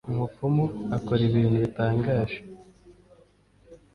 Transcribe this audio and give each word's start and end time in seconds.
Umupfumu 0.09 0.65
akora 0.97 1.21
ibintu 1.29 1.55
bitangaje. 1.63 2.39